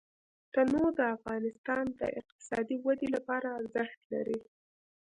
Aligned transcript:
تنوع 0.53 0.87
د 0.99 1.01
افغانستان 1.15 1.85
د 1.99 2.01
اقتصادي 2.19 2.75
ودې 2.85 3.07
لپاره 3.15 3.47
ارزښت 3.59 3.99
لري. 4.13 4.39